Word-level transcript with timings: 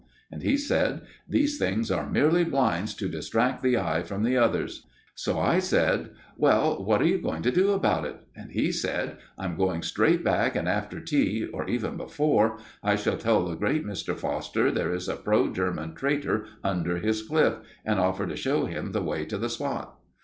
And 0.31 0.41
he 0.41 0.57
said: 0.57 1.01
"These 1.29 1.59
things 1.59 1.91
are 1.91 2.09
merely 2.09 2.43
blinds 2.43 2.95
to 2.95 3.07
distract 3.07 3.61
the 3.61 3.77
eye 3.77 4.01
from 4.01 4.23
the 4.23 4.35
others." 4.35 4.87
So 5.13 5.37
I 5.39 5.59
said: 5.59 6.09
"Well, 6.35 6.83
what 6.83 7.03
are 7.03 7.07
you 7.07 7.21
going 7.21 7.43
to 7.43 7.51
do 7.51 7.69
about 7.71 8.05
it?" 8.05 8.15
And 8.35 8.49
he 8.49 8.71
said: 8.71 9.17
"I 9.37 9.45
am 9.45 9.55
going 9.55 9.83
straight 9.83 10.23
back, 10.23 10.55
and 10.55 10.67
after 10.67 10.99
tea, 10.99 11.45
or 11.45 11.67
even 11.69 11.97
before, 11.97 12.57
I 12.81 12.95
shall 12.95 13.17
tell 13.19 13.45
the 13.45 13.53
great 13.55 13.85
Mr. 13.85 14.15
Foster 14.15 14.71
there 14.71 14.91
is 14.91 15.07
a 15.07 15.17
pro 15.17 15.53
German 15.53 15.93
traitor 15.93 16.47
under 16.63 16.97
his 16.97 17.21
cliff, 17.21 17.57
and 17.85 17.99
offer 17.99 18.25
to 18.25 18.35
show 18.35 18.65
him 18.65 18.93
the 18.93 19.03
way 19.03 19.23
to 19.25 19.37
the 19.37 19.49
spot." 19.49 19.99